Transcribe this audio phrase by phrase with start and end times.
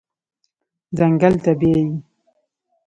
[0.97, 1.85] ځنګل ته بیایي